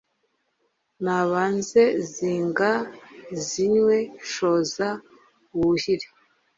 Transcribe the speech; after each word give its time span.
Nabanze 1.03 1.81
Zinga-zinywe, 2.13 3.97
Shoza 4.31 4.89
wuhire, 5.57 6.07